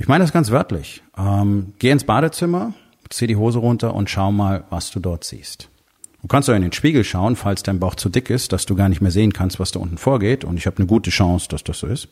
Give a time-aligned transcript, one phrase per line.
[0.00, 1.02] Ich meine das ganz wörtlich.
[1.16, 2.72] Ähm, geh ins Badezimmer,
[3.10, 5.68] zieh die Hose runter und schau mal, was du dort siehst.
[6.22, 8.74] Du kannst auch in den Spiegel schauen, falls dein Bauch zu dick ist, dass du
[8.74, 10.42] gar nicht mehr sehen kannst, was da unten vorgeht.
[10.42, 12.08] Und ich habe eine gute Chance, dass das so ist.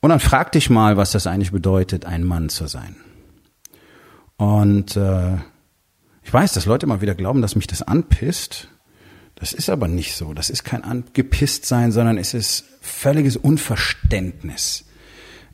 [0.00, 2.96] Und dann frag dich mal, was das eigentlich bedeutet, ein Mann zu sein.
[4.36, 5.34] Und äh,
[6.24, 8.68] ich weiß, dass Leute immer wieder glauben, dass mich das anpisst.
[9.36, 10.34] Das ist aber nicht so.
[10.34, 14.84] Das ist kein angepisst sein, sondern es ist völliges Unverständnis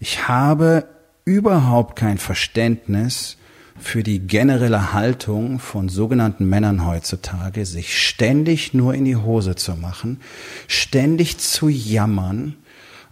[0.01, 0.89] ich habe
[1.25, 3.37] überhaupt kein Verständnis
[3.79, 9.77] für die generelle Haltung von sogenannten Männern heutzutage, sich ständig nur in die Hose zu
[9.77, 10.21] machen,
[10.67, 12.57] ständig zu jammern,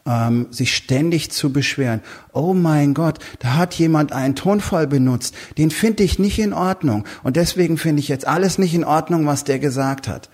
[0.06, 2.00] ähm, sich ständig zu beschweren.
[2.32, 7.04] Oh mein Gott, da hat jemand einen Tonfall benutzt, den finde ich nicht in Ordnung
[7.22, 10.30] und deswegen finde ich jetzt alles nicht in Ordnung, was der gesagt hat.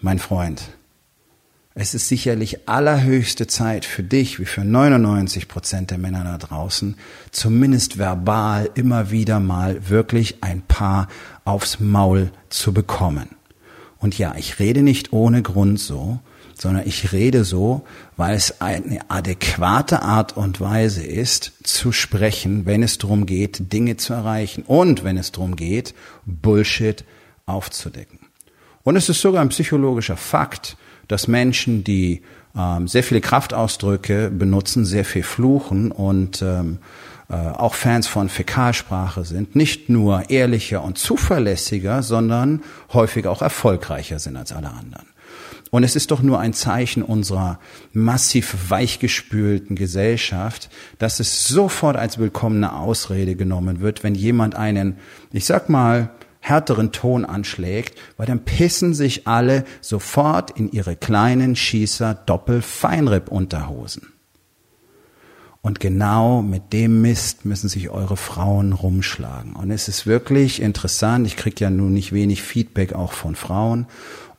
[0.00, 0.62] Mein Freund,
[1.76, 6.96] es ist sicherlich allerhöchste Zeit für dich, wie für 99 Prozent der Männer da draußen,
[7.32, 11.08] zumindest verbal immer wieder mal wirklich ein paar
[11.44, 13.30] aufs Maul zu bekommen.
[13.98, 16.20] Und ja, ich rede nicht ohne Grund so,
[16.56, 17.84] sondern ich rede so,
[18.16, 23.96] weil es eine adäquate Art und Weise ist, zu sprechen, wenn es darum geht, Dinge
[23.96, 27.04] zu erreichen und wenn es darum geht, Bullshit
[27.46, 28.20] aufzudecken.
[28.84, 30.76] Und es ist sogar ein psychologischer Fakt,
[31.08, 32.22] dass Menschen, die
[32.56, 36.78] ähm, sehr viele Kraftausdrücke benutzen, sehr viel fluchen und ähm,
[37.28, 42.62] äh, auch Fans von Fäkalsprache sind, nicht nur ehrlicher und zuverlässiger, sondern
[42.92, 45.06] häufig auch erfolgreicher sind als alle anderen.
[45.70, 47.58] Und es ist doch nur ein Zeichen unserer
[47.92, 54.98] massiv weichgespülten Gesellschaft, dass es sofort als willkommene Ausrede genommen wird, wenn jemand einen,
[55.32, 56.10] ich sag mal,
[56.44, 64.12] härteren Ton anschlägt, weil dann pissen sich alle sofort in ihre kleinen Schießer Doppel-Feinripp-Unterhosen.
[65.62, 69.56] Und genau mit dem Mist müssen sich eure Frauen rumschlagen.
[69.56, 73.86] Und es ist wirklich interessant, ich kriege ja nun nicht wenig Feedback auch von Frauen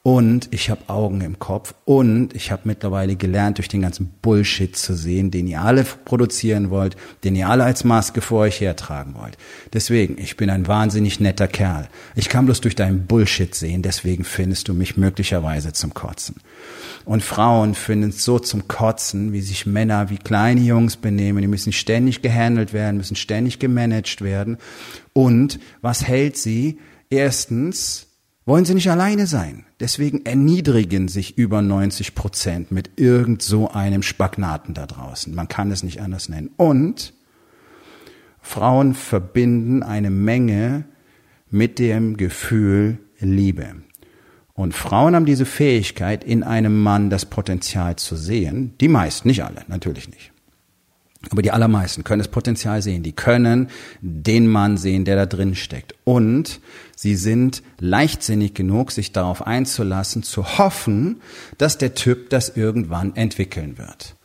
[0.05, 4.77] und ich habe Augen im Kopf und ich habe mittlerweile gelernt, durch den ganzen Bullshit
[4.77, 9.15] zu sehen, den ihr alle produzieren wollt, den ihr alle als Maske vor euch hertragen
[9.17, 9.35] wollt.
[9.73, 11.87] Deswegen, ich bin ein wahnsinnig netter Kerl.
[12.13, 16.35] Ich kann bloß durch deinen Bullshit sehen, deswegen findest du mich möglicherweise zum Kotzen.
[17.03, 21.41] Und Frauen finden es so zum Kotzen, wie sich Männer wie kleine Jungs benehmen.
[21.41, 24.57] Die müssen ständig gehandelt werden, müssen ständig gemanagt werden.
[25.13, 26.77] Und was hält sie?
[27.09, 28.04] Erstens,
[28.45, 29.65] wollen sie nicht alleine sein.
[29.79, 35.33] Deswegen erniedrigen sich über 90 Prozent mit irgend so einem Spagnaten da draußen.
[35.33, 36.51] Man kann es nicht anders nennen.
[36.57, 37.13] Und
[38.41, 40.85] Frauen verbinden eine Menge
[41.49, 43.75] mit dem Gefühl Liebe.
[44.53, 48.73] Und Frauen haben diese Fähigkeit, in einem Mann das Potenzial zu sehen.
[48.79, 50.31] Die meisten, nicht alle, natürlich nicht.
[51.31, 53.03] Aber die allermeisten können das Potenzial sehen.
[53.03, 53.69] Die können
[54.01, 55.95] den Mann sehen, der da drin steckt.
[56.03, 56.59] Und
[56.95, 61.21] sie sind leichtsinnig genug, sich darauf einzulassen, zu hoffen,
[61.57, 64.15] dass der Typ das irgendwann entwickeln wird.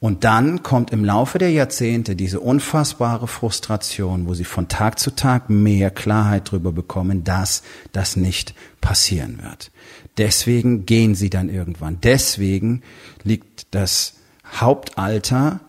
[0.00, 5.10] Und dann kommt im Laufe der Jahrzehnte diese unfassbare Frustration, wo sie von Tag zu
[5.10, 9.72] Tag mehr Klarheit darüber bekommen, dass das nicht passieren wird.
[10.16, 11.98] Deswegen gehen sie dann irgendwann.
[12.00, 12.82] Deswegen
[13.24, 14.14] liegt das
[14.54, 15.60] Hauptalter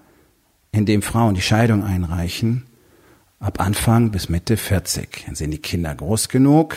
[0.72, 2.66] in dem Frauen die Scheidung einreichen,
[3.40, 5.25] ab Anfang bis Mitte 40.
[5.25, 6.75] Dann sind die Kinder groß genug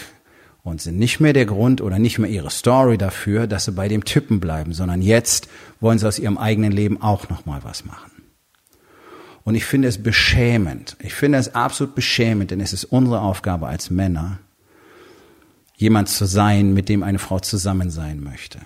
[0.62, 3.88] und sind nicht mehr der Grund oder nicht mehr ihre Story dafür, dass sie bei
[3.88, 5.48] dem Typen bleiben, sondern jetzt
[5.80, 8.10] wollen sie aus ihrem eigenen Leben auch noch mal was machen.
[9.44, 10.96] Und ich finde es beschämend.
[11.00, 14.38] Ich finde es absolut beschämend, denn es ist unsere Aufgabe als Männer,
[15.76, 18.60] jemand zu sein, mit dem eine Frau zusammen sein möchte.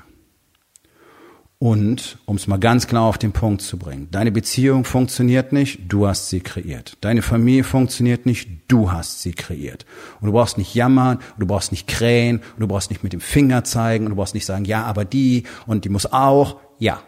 [1.59, 5.81] Und, um es mal ganz klar auf den Punkt zu bringen, deine Beziehung funktioniert nicht,
[5.89, 6.99] du hast sie kreiert.
[7.01, 9.87] Deine Familie funktioniert nicht, du hast sie kreiert.
[10.21, 13.15] Und du brauchst nicht jammern, und du brauchst nicht krähen, und du brauchst nicht mit
[13.15, 16.61] dem Finger zeigen, und du brauchst nicht sagen, ja, aber die, und die muss auch.
[16.79, 17.01] Ja,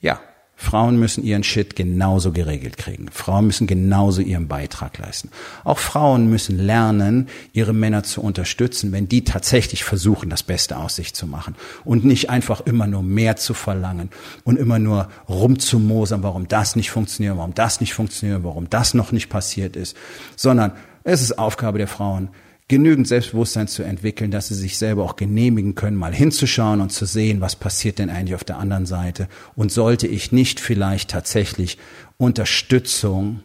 [0.00, 0.20] ja,
[0.56, 3.08] Frauen müssen ihren Shit genauso geregelt kriegen.
[3.10, 5.30] Frauen müssen genauso ihren Beitrag leisten.
[5.64, 10.94] Auch Frauen müssen lernen, ihre Männer zu unterstützen, wenn die tatsächlich versuchen, das Beste aus
[10.96, 11.56] sich zu machen.
[11.84, 14.10] Und nicht einfach immer nur mehr zu verlangen
[14.44, 19.10] und immer nur rumzumosern, warum das nicht funktioniert, warum das nicht funktioniert, warum das noch
[19.10, 19.96] nicht passiert ist,
[20.36, 20.72] sondern
[21.02, 22.30] es ist Aufgabe der Frauen,
[22.68, 27.04] genügend Selbstbewusstsein zu entwickeln, dass sie sich selber auch genehmigen können, mal hinzuschauen und zu
[27.04, 31.78] sehen, was passiert denn eigentlich auf der anderen Seite und sollte ich nicht vielleicht tatsächlich
[32.16, 33.40] Unterstützung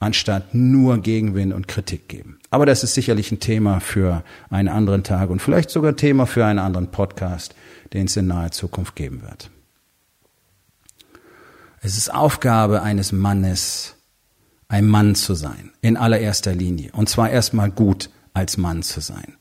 [0.00, 2.38] anstatt nur Gegenwind und Kritik geben.
[2.50, 6.44] Aber das ist sicherlich ein Thema für einen anderen Tag und vielleicht sogar Thema für
[6.44, 7.54] einen anderen Podcast,
[7.92, 9.50] den es in naher Zukunft geben wird.
[11.80, 13.96] Es ist Aufgabe eines Mannes,
[14.68, 16.90] ein Mann zu sein, in allererster Linie.
[16.92, 19.34] Und zwar erstmal gut als Mann zu sein.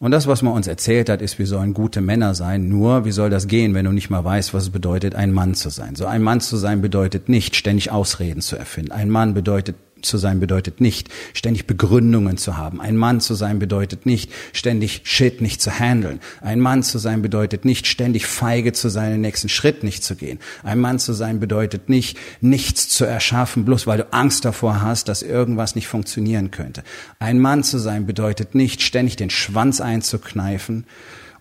[0.00, 2.68] Und das, was man uns erzählt hat, ist, wir sollen gute Männer sein.
[2.68, 5.54] Nur, wie soll das gehen, wenn du nicht mal weißt, was es bedeutet, ein Mann
[5.54, 5.94] zu sein?
[5.94, 8.92] So ein Mann zu sein bedeutet nicht, ständig Ausreden zu erfinden.
[8.92, 12.80] Ein Mann bedeutet zu sein bedeutet nicht, ständig Begründungen zu haben.
[12.80, 16.20] Ein Mann zu sein bedeutet nicht, ständig Shit nicht zu handeln.
[16.40, 20.16] Ein Mann zu sein bedeutet nicht, ständig feige zu sein, den nächsten Schritt nicht zu
[20.16, 20.38] gehen.
[20.62, 25.08] Ein Mann zu sein bedeutet nicht, nichts zu erschaffen, bloß weil du Angst davor hast,
[25.08, 26.82] dass irgendwas nicht funktionieren könnte.
[27.18, 30.86] Ein Mann zu sein bedeutet nicht, ständig den Schwanz einzukneifen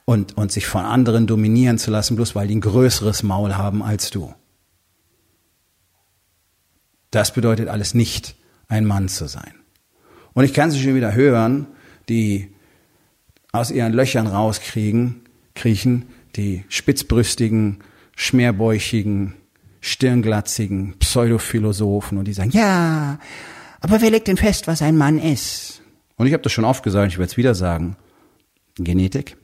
[0.06, 3.84] und, und sich von anderen dominieren zu lassen, bloß weil die ein größeres Maul haben
[3.84, 4.34] als du.
[7.12, 8.36] Das bedeutet alles nicht,
[8.70, 9.54] ein Mann zu sein.
[10.34, 11.68] Und ich kann sie schon wieder hören,
[12.08, 12.56] die
[13.52, 15.22] aus ihren Löchern rauskriegen,
[15.56, 16.06] kriechen,
[16.36, 17.80] die spitzbrüstigen,
[18.16, 19.34] schmerbäuchigen,
[19.82, 23.20] stirnglatzigen Pseudophilosophen und die sagen, ja,
[23.82, 25.82] aber wer legt denn fest, was ein Mann ist?
[26.16, 27.96] Und ich habe das schon oft gesagt, ich werde es wieder sagen.
[28.76, 29.38] Genetik.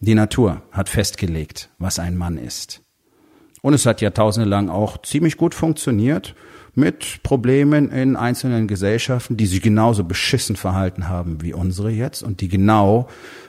[0.00, 2.82] Die Natur hat festgelegt, was ein Mann ist.
[3.62, 6.34] Und es hat jahrtausende lang auch ziemlich gut funktioniert
[6.74, 12.40] mit Problemen in einzelnen Gesellschaften, die sich genauso beschissen verhalten haben wie unsere jetzt und
[12.40, 13.08] die genau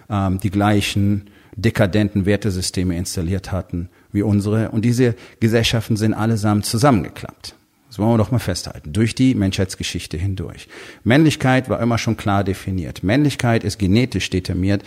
[0.09, 4.71] ähm, die gleichen dekadenten Wertesysteme installiert hatten wie unsere.
[4.71, 7.55] Und diese Gesellschaften sind allesamt zusammengeklappt.
[7.87, 8.91] Das wollen wir doch mal festhalten.
[8.91, 10.67] Durch die Menschheitsgeschichte hindurch.
[11.03, 13.03] Männlichkeit war immer schon klar definiert.
[13.03, 14.83] Männlichkeit ist genetisch determiniert.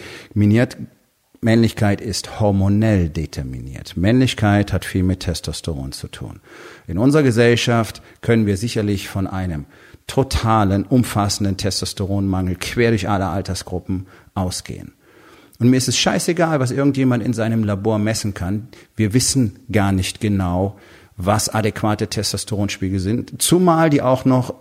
[1.41, 3.97] Männlichkeit ist hormonell determiniert.
[3.97, 6.41] Männlichkeit hat viel mit Testosteron zu tun.
[6.89, 9.67] In unserer Gesellschaft können wir sicherlich von einem
[10.09, 14.95] totalen, umfassenden Testosteronmangel quer durch alle Altersgruppen ausgehen.
[15.61, 18.69] Und mir ist es scheißegal, was irgendjemand in seinem Labor messen kann.
[18.97, 20.79] Wir wissen gar nicht genau,
[21.17, 24.55] was adäquate Testosteronspiegel sind, zumal die auch noch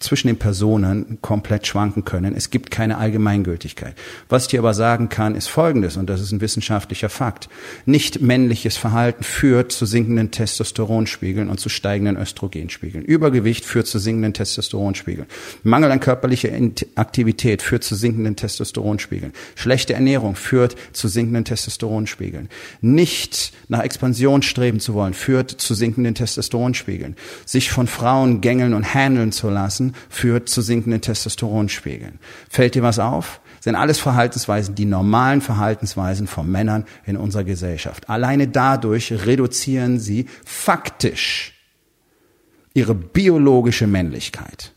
[0.00, 2.34] zwischen den Personen komplett schwanken können.
[2.36, 3.94] Es gibt keine Allgemeingültigkeit.
[4.28, 7.48] Was ich dir aber sagen kann, ist Folgendes, und das ist ein wissenschaftlicher Fakt.
[7.84, 13.04] Nicht männliches Verhalten führt zu sinkenden Testosteronspiegeln und zu steigenden Östrogenspiegeln.
[13.04, 15.26] Übergewicht führt zu sinkenden Testosteronspiegeln.
[15.62, 16.50] Mangel an körperlicher
[16.94, 19.32] Aktivität führt zu sinkenden Testosteronspiegeln.
[19.54, 22.48] Schlechte Ernährung führt zu sinkenden Testosteronspiegeln.
[22.80, 27.16] Nicht nach Expansion streben zu wollen, führt zu sinkenden Testosteronspiegeln.
[27.44, 32.18] Sich von Frauen gängeln und handeln zu lassen, lassen, führt zu sinkenden Testosteronspiegeln.
[32.48, 33.40] Fällt dir was auf?
[33.60, 38.08] Sind alles Verhaltensweisen, die normalen Verhaltensweisen von Männern in unserer Gesellschaft.
[38.08, 41.52] Alleine dadurch reduzieren sie faktisch
[42.74, 44.72] ihre biologische Männlichkeit.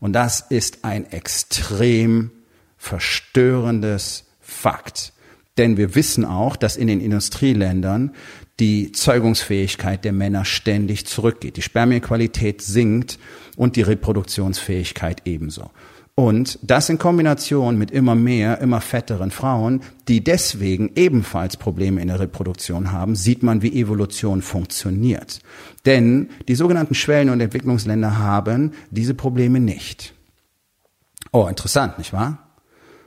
[0.00, 2.32] Und das ist ein extrem
[2.76, 5.12] verstörendes Fakt.
[5.56, 8.12] Denn wir wissen auch, dass in den Industrieländern
[8.60, 11.56] die Zeugungsfähigkeit der Männer ständig zurückgeht.
[11.56, 13.18] Die Spermienqualität sinkt
[13.56, 15.70] und die Reproduktionsfähigkeit ebenso.
[16.16, 22.06] Und das in Kombination mit immer mehr, immer fetteren Frauen, die deswegen ebenfalls Probleme in
[22.06, 25.40] der Reproduktion haben, sieht man, wie Evolution funktioniert.
[25.86, 30.14] Denn die sogenannten Schwellen- und Entwicklungsländer haben diese Probleme nicht.
[31.32, 32.43] Oh, interessant, nicht wahr?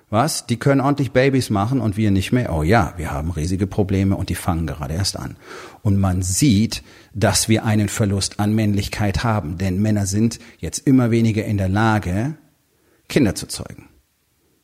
[0.09, 0.45] Was?
[0.45, 2.53] Die können ordentlich Babys machen und wir nicht mehr?
[2.53, 5.35] Oh ja, wir haben riesige Probleme und die fangen gerade erst an.
[5.81, 6.81] Und man sieht,
[7.13, 11.67] dass wir einen Verlust an Männlichkeit haben, denn Männer sind jetzt immer weniger in der
[11.67, 12.35] Lage,
[13.09, 13.86] Kinder zu zeugen.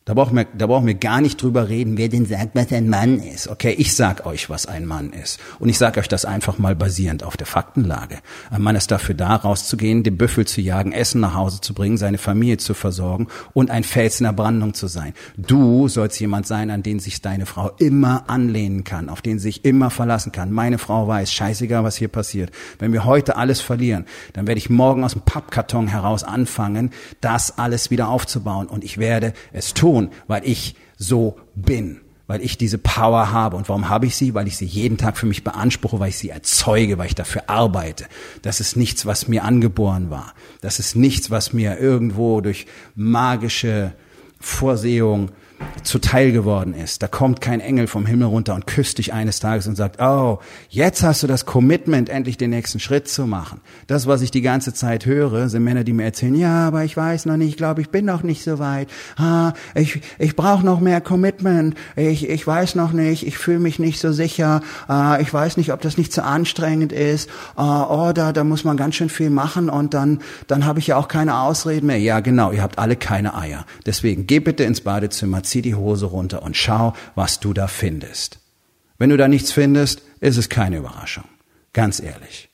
[0.05, 2.89] Da brauchen, wir, da brauchen wir gar nicht drüber reden, wer denn sagt, was ein
[2.89, 3.48] Mann ist.
[3.48, 5.39] Okay, ich sag euch, was ein Mann ist.
[5.60, 8.17] Und ich sag euch das einfach mal basierend auf der Faktenlage.
[8.51, 11.95] Ein Mann ist dafür da, rauszugehen, den Büffel zu jagen, Essen nach Hause zu bringen,
[11.95, 15.13] seine Familie zu versorgen und ein Fels in der Brandung zu sein.
[15.38, 19.63] Du sollst jemand sein, an den sich deine Frau immer anlehnen kann, auf den sich
[19.63, 20.51] immer verlassen kann.
[20.51, 22.51] Meine Frau weiß, scheißegal, was hier passiert.
[22.77, 26.91] Wenn wir heute alles verlieren, dann werde ich morgen aus dem Pappkarton heraus anfangen,
[27.22, 28.67] das alles wieder aufzubauen.
[28.67, 32.01] Und ich werde es tun tun, weil ich so bin.
[32.25, 33.57] weil ich diese Power habe.
[33.57, 34.33] Und warum habe ich sie?
[34.33, 37.50] Weil ich sie jeden Tag für mich beanspruche, weil ich sie erzeuge, weil ich dafür
[37.50, 38.05] arbeite.
[38.41, 40.33] Das ist nichts, was mir angeboren war.
[40.62, 43.93] Das ist nichts, was mir irgendwo durch magische
[44.39, 45.31] Vorsehung
[45.84, 47.03] zuteil geworden ist.
[47.03, 50.39] Da kommt kein Engel vom Himmel runter und küsst dich eines Tages und sagt, oh,
[50.70, 53.62] jetzt hast du das Commitment, endlich den nächsten Schritt zu machen.
[53.88, 56.96] Das, was ich die ganze Zeit höre, sind Männer, die mir erzählen, ja, aber ich
[56.96, 58.89] weiß noch nicht, ich glaube, ich bin noch nicht so weit.
[59.17, 61.75] Ah, ich ich brauche noch mehr Commitment.
[61.96, 64.62] Ich, ich weiß noch nicht, ich fühle mich nicht so sicher.
[64.88, 67.29] Ah, ich weiß nicht, ob das nicht zu anstrengend ist.
[67.55, 70.88] Ah, oh, da, da muss man ganz schön viel machen und dann, dann habe ich
[70.88, 72.00] ja auch keine Ausreden mehr.
[72.00, 73.65] Ja, genau, ihr habt alle keine Eier.
[73.86, 78.39] Deswegen geh bitte ins Badezimmer, zieh die Hose runter und schau, was du da findest.
[78.98, 81.25] Wenn du da nichts findest, ist es keine Überraschung.
[81.74, 82.50] Ganz ehrlich.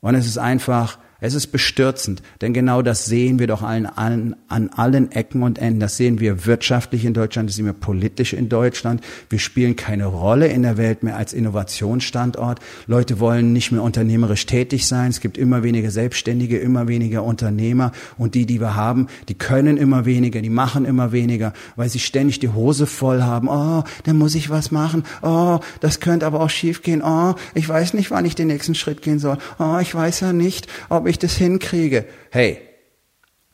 [0.00, 4.36] Und es ist einfach es ist bestürzend, denn genau das sehen wir doch allen, allen,
[4.48, 5.80] an allen Ecken und Enden.
[5.80, 9.02] Das sehen wir wirtschaftlich in Deutschland, das sehen wir politisch in Deutschland.
[9.30, 12.60] Wir spielen keine Rolle in der Welt mehr als Innovationsstandort.
[12.86, 15.08] Leute wollen nicht mehr unternehmerisch tätig sein.
[15.08, 17.92] Es gibt immer weniger Selbstständige, immer weniger Unternehmer.
[18.18, 22.00] Und die, die wir haben, die können immer weniger, die machen immer weniger, weil sie
[22.00, 23.48] ständig die Hose voll haben.
[23.48, 25.04] Oh, dann muss ich was machen.
[25.22, 27.00] Oh, das könnte aber auch schief gehen.
[27.02, 29.38] Oh, ich weiß nicht, wann ich den nächsten Schritt gehen soll.
[29.58, 32.06] Oh, ich weiß ja nicht, ob ich ich das hinkriege.
[32.30, 32.58] Hey,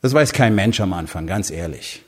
[0.01, 2.03] das weiß kein Mensch am Anfang, ganz ehrlich.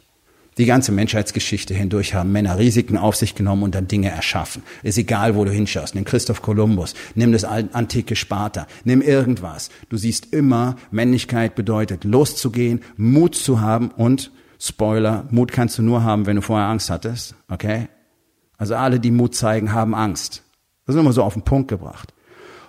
[0.57, 4.62] Die ganze Menschheitsgeschichte hindurch haben Männer Risiken auf sich genommen und dann Dinge erschaffen.
[4.83, 5.95] Ist egal, wo du hinschaust.
[5.95, 9.69] Nimm Christoph Kolumbus, nimm das antike Sparta, nimm irgendwas.
[9.89, 16.03] Du siehst immer, Männlichkeit bedeutet loszugehen, Mut zu haben und, Spoiler, Mut kannst du nur
[16.03, 17.88] haben, wenn du vorher Angst hattest, okay?
[18.57, 20.43] Also alle, die Mut zeigen, haben Angst.
[20.86, 22.13] Das ist immer so auf den Punkt gebracht.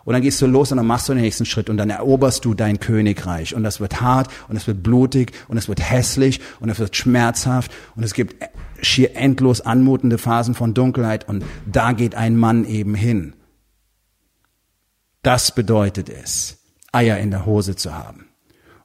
[0.04, 2.44] Und dann gehst du los und dann machst du den nächsten Schritt und dann eroberst
[2.44, 3.54] du dein Königreich.
[3.54, 6.94] Und das wird hart und es wird blutig und es wird hässlich und es wird
[6.94, 8.36] schmerzhaft und es gibt
[8.82, 13.34] schier endlos anmutende Phasen von Dunkelheit und da geht ein Mann eben hin.
[15.22, 16.58] Das bedeutet es,
[16.92, 18.26] Eier in der Hose zu haben.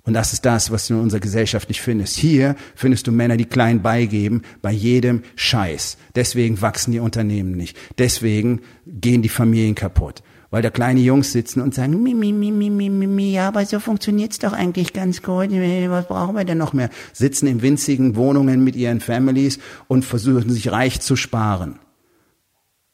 [0.04, 2.16] Und das ist das, was du in unserer Gesellschaft nicht findest.
[2.18, 5.98] Hier findest du Männer, die klein beigeben bei jedem Scheiß.
[6.16, 7.78] Deswegen wachsen die Unternehmen nicht.
[7.98, 12.52] Deswegen gehen die Familien kaputt weil da kleine Jungs sitzen und sagen, mi, mi, mi,
[12.52, 16.46] mi, mi, mi, mi, ja, aber so funktioniert's doch eigentlich ganz gut, was brauchen wir
[16.46, 16.90] denn noch mehr?
[17.14, 21.80] Sitzen in winzigen Wohnungen mit ihren Families und versuchen sich reich zu sparen.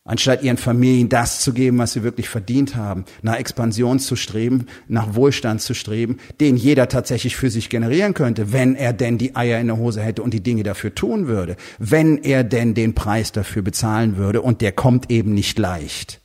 [0.08, 4.68] Anstatt ihren Familien das zu geben, was sie wirklich verdient haben, nach Expansion zu streben,
[4.88, 9.36] nach Wohlstand zu streben, den jeder tatsächlich für sich generieren könnte, wenn er denn die
[9.36, 12.94] Eier in der Hose hätte und die Dinge dafür tun würde, wenn er denn den
[12.94, 16.22] Preis dafür bezahlen würde, und der kommt eben nicht leicht.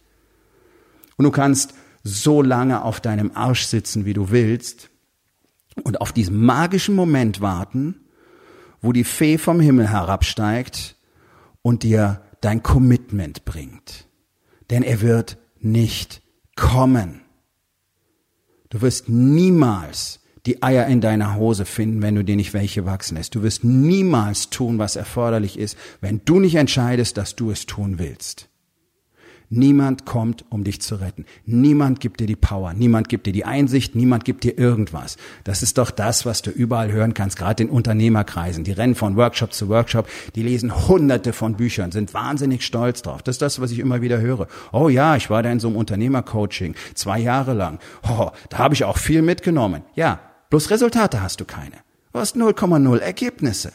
[1.20, 4.88] Und du kannst so lange auf deinem Arsch sitzen, wie du willst,
[5.84, 8.06] und auf diesen magischen Moment warten,
[8.80, 10.96] wo die Fee vom Himmel herabsteigt
[11.60, 14.08] und dir dein Commitment bringt.
[14.70, 16.22] Denn er wird nicht
[16.56, 17.20] kommen.
[18.70, 23.18] Du wirst niemals die Eier in deiner Hose finden, wenn du dir nicht welche wachsen
[23.18, 23.34] lässt.
[23.34, 27.98] Du wirst niemals tun, was erforderlich ist, wenn du nicht entscheidest, dass du es tun
[27.98, 28.49] willst.
[29.52, 31.24] Niemand kommt, um dich zu retten.
[31.44, 35.16] Niemand gibt dir die Power, niemand gibt dir die Einsicht, niemand gibt dir irgendwas.
[35.42, 38.62] Das ist doch das, was du überall hören kannst, gerade in Unternehmerkreisen.
[38.62, 43.24] Die rennen von Workshop zu Workshop, die lesen hunderte von Büchern, sind wahnsinnig stolz drauf.
[43.24, 44.46] Das ist das, was ich immer wieder höre.
[44.70, 47.80] Oh ja, ich war da in so einem Unternehmercoaching, zwei Jahre lang.
[48.08, 49.82] Oh, da habe ich auch viel mitgenommen.
[49.96, 51.78] Ja, bloß Resultate hast du keine.
[52.12, 53.72] Du hast 0,0 Ergebnisse.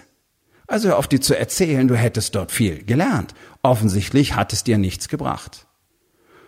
[0.68, 3.34] Also hör auf dir zu erzählen, du hättest dort viel gelernt.
[3.62, 5.65] Offensichtlich hat es dir nichts gebracht.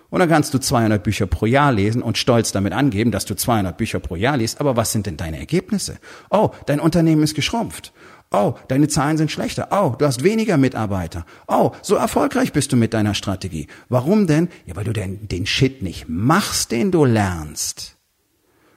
[0.10, 3.36] Und dann kannst du 200 Bücher pro Jahr lesen und stolz damit angeben, dass du
[3.36, 4.62] 200 Bücher pro Jahr liest.
[4.62, 5.98] Aber was sind denn deine Ergebnisse?
[6.30, 7.92] Oh, dein Unternehmen ist geschrumpft.
[8.32, 9.70] Oh, deine Zahlen sind schlechter.
[9.72, 11.26] Oh, du hast weniger Mitarbeiter.
[11.48, 13.68] Oh, so erfolgreich bist du mit deiner Strategie.
[13.88, 14.50] Warum denn?
[14.66, 17.96] Ja, weil du den, den Shit nicht machst, den du lernst.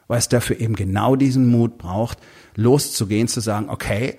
[0.07, 2.19] Weil es dafür eben genau diesen Mut braucht,
[2.55, 4.19] loszugehen, zu sagen, okay,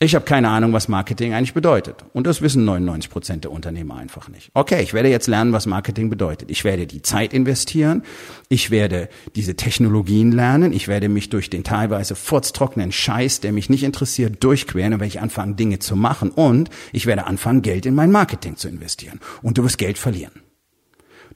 [0.00, 2.04] ich habe keine Ahnung, was Marketing eigentlich bedeutet.
[2.12, 4.50] Und das wissen 99 Prozent der Unternehmer einfach nicht.
[4.54, 6.52] Okay, ich werde jetzt lernen, was Marketing bedeutet.
[6.52, 8.04] Ich werde die Zeit investieren.
[8.48, 10.72] Ich werde diese Technologien lernen.
[10.72, 14.92] Ich werde mich durch den teilweise furztrockenen Scheiß, der mich nicht interessiert, durchqueren.
[14.92, 16.30] Und werde ich anfangen, Dinge zu machen.
[16.30, 19.18] Und ich werde anfangen, Geld in mein Marketing zu investieren.
[19.42, 20.47] Und du wirst Geld verlieren.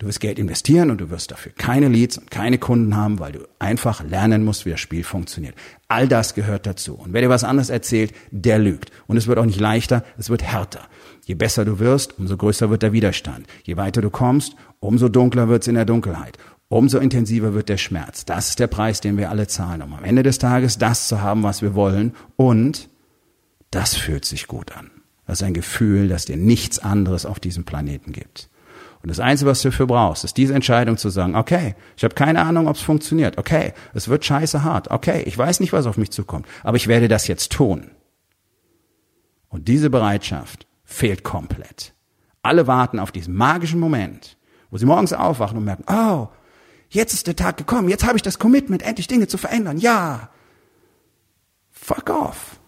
[0.02, 3.30] Du wirst Geld investieren und du wirst dafür keine Leads und keine Kunden haben, weil
[3.30, 5.54] du einfach lernen musst, wie das Spiel funktioniert.
[5.86, 6.94] All das gehört dazu.
[6.94, 8.90] Und wer dir was anderes erzählt, der lügt.
[9.06, 10.80] Und es wird auch nicht leichter, es wird härter.
[11.24, 13.46] Je besser du wirst, umso größer wird der Widerstand.
[13.62, 16.36] Je weiter du kommst, umso dunkler wird es in der Dunkelheit.
[16.66, 18.24] Umso intensiver wird der Schmerz.
[18.24, 21.20] Das ist der Preis, den wir alle zahlen, um am Ende des Tages das zu
[21.20, 22.16] haben, was wir wollen.
[22.34, 22.88] Und
[23.70, 24.90] das fühlt sich gut an.
[25.28, 28.48] Das ist ein Gefühl, das dir nichts anderes auf diesem Planeten gibt.
[29.02, 32.14] Und das Einzige, was du dafür brauchst, ist diese Entscheidung zu sagen, okay, ich habe
[32.14, 33.36] keine Ahnung, ob es funktioniert.
[33.36, 34.90] Okay, es wird scheiße hart.
[34.92, 36.46] Okay, ich weiß nicht, was auf mich zukommt.
[36.62, 37.90] Aber ich werde das jetzt tun.
[39.48, 41.94] Und diese Bereitschaft fehlt komplett.
[42.42, 44.36] Alle warten auf diesen magischen Moment,
[44.70, 46.28] wo sie morgens aufwachen und merken, oh,
[46.88, 49.78] jetzt ist der Tag gekommen, jetzt habe ich das Commitment, endlich Dinge zu verändern.
[49.78, 50.30] Ja.
[51.70, 52.60] Fuck off.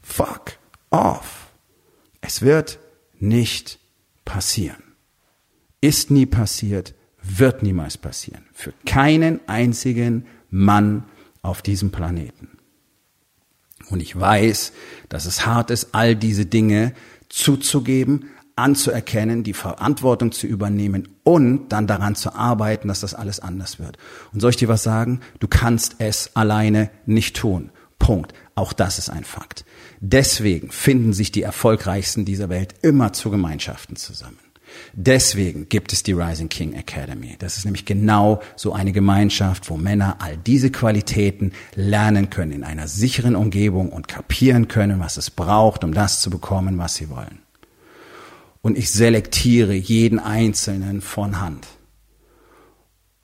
[0.00, 0.52] Fuck
[0.90, 1.52] off.
[2.20, 2.78] Es wird
[3.18, 3.80] nicht
[4.24, 4.89] passieren.
[5.80, 8.44] Ist nie passiert, wird niemals passieren.
[8.52, 11.04] Für keinen einzigen Mann
[11.42, 12.48] auf diesem Planeten.
[13.88, 14.72] Und ich weiß,
[15.08, 16.92] dass es hart ist, all diese Dinge
[17.28, 23.78] zuzugeben, anzuerkennen, die Verantwortung zu übernehmen und dann daran zu arbeiten, dass das alles anders
[23.78, 23.96] wird.
[24.32, 25.20] Und soll ich dir was sagen?
[25.38, 27.70] Du kannst es alleine nicht tun.
[27.98, 28.34] Punkt.
[28.54, 29.64] Auch das ist ein Fakt.
[30.00, 34.38] Deswegen finden sich die Erfolgreichsten dieser Welt immer zu Gemeinschaften zusammen.
[34.92, 37.36] Deswegen gibt es die Rising King Academy.
[37.38, 42.64] Das ist nämlich genau so eine Gemeinschaft, wo Männer all diese Qualitäten lernen können in
[42.64, 47.08] einer sicheren Umgebung und kapieren können, was es braucht, um das zu bekommen, was sie
[47.10, 47.40] wollen.
[48.62, 51.66] Und ich selektiere jeden Einzelnen von Hand.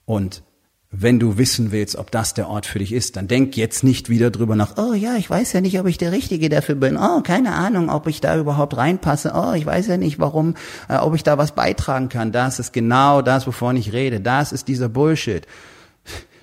[0.05, 0.43] Und
[0.89, 4.07] wenn du wissen willst, ob das der Ort für dich ist, dann denk jetzt nicht
[4.09, 6.97] wieder drüber nach, oh ja, ich weiß ja nicht, ob ich der Richtige dafür bin.
[6.97, 9.33] Oh, keine Ahnung, ob ich da überhaupt reinpasse.
[9.35, 10.55] Oh, ich weiß ja nicht, warum,
[10.87, 12.31] äh, ob ich da was beitragen kann.
[12.31, 14.21] Das ist genau das, wovon ich rede.
[14.21, 15.45] Das ist dieser Bullshit.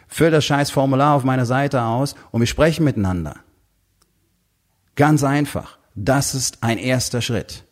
[0.08, 3.36] Füll das scheiß Formular auf meiner Seite aus und wir sprechen miteinander.
[4.94, 5.78] Ganz einfach.
[5.94, 7.64] Das ist ein erster Schritt.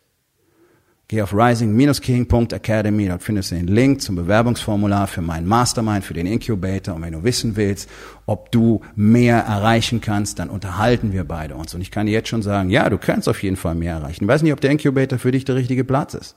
[1.12, 6.24] Geh auf rising-king.academy, dort findest du den Link zum Bewerbungsformular für meinen Mastermind, für den
[6.24, 6.94] Incubator.
[6.94, 7.90] Und wenn du wissen willst,
[8.24, 11.74] ob du mehr erreichen kannst, dann unterhalten wir beide uns.
[11.74, 14.24] Und ich kann dir jetzt schon sagen, ja, du kannst auf jeden Fall mehr erreichen.
[14.24, 16.34] Ich weiß nicht, ob der Incubator für dich der richtige Platz ist.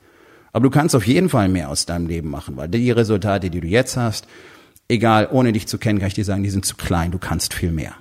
[0.52, 3.62] Aber du kannst auf jeden Fall mehr aus deinem Leben machen, weil die Resultate, die
[3.62, 4.28] du jetzt hast,
[4.90, 7.54] egal, ohne dich zu kennen, kann ich dir sagen, die sind zu klein, du kannst
[7.54, 7.94] viel mehr.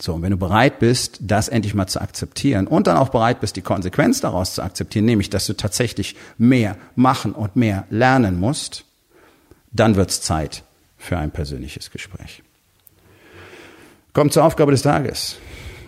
[0.00, 3.40] So, und wenn du bereit bist, das endlich mal zu akzeptieren und dann auch bereit
[3.40, 8.38] bist, die Konsequenz daraus zu akzeptieren, nämlich, dass du tatsächlich mehr machen und mehr lernen
[8.38, 8.84] musst,
[9.72, 10.62] dann wird's Zeit
[10.96, 12.42] für ein persönliches Gespräch.
[14.12, 15.36] Kommt zur Aufgabe des Tages.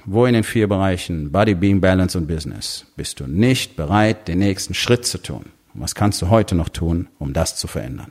[0.07, 4.39] Wo in den vier Bereichen Body, Being, Balance und Business bist du nicht bereit, den
[4.39, 5.45] nächsten Schritt zu tun?
[5.75, 8.11] Und was kannst du heute noch tun, um das zu verändern?